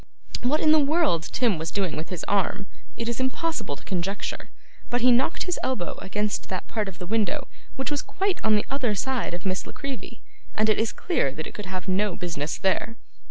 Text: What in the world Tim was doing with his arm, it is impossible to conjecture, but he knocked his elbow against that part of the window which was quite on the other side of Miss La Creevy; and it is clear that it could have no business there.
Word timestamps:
What 0.41 0.61
in 0.61 0.71
the 0.71 0.79
world 0.79 1.29
Tim 1.31 1.59
was 1.59 1.69
doing 1.69 1.95
with 1.95 2.09
his 2.09 2.23
arm, 2.23 2.65
it 2.97 3.07
is 3.07 3.19
impossible 3.19 3.75
to 3.75 3.83
conjecture, 3.85 4.49
but 4.89 5.01
he 5.01 5.11
knocked 5.11 5.43
his 5.43 5.59
elbow 5.61 5.99
against 5.99 6.49
that 6.49 6.67
part 6.67 6.87
of 6.87 6.97
the 6.97 7.05
window 7.05 7.47
which 7.75 7.91
was 7.91 8.01
quite 8.01 8.43
on 8.43 8.55
the 8.55 8.65
other 8.71 8.95
side 8.95 9.35
of 9.35 9.45
Miss 9.45 9.67
La 9.67 9.73
Creevy; 9.73 10.23
and 10.55 10.69
it 10.69 10.79
is 10.79 10.91
clear 10.91 11.31
that 11.33 11.45
it 11.45 11.53
could 11.53 11.67
have 11.67 11.87
no 11.87 12.15
business 12.15 12.57
there. 12.57 12.95